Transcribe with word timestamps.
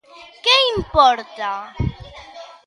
Que 0.43 0.55
importa. 0.75 1.51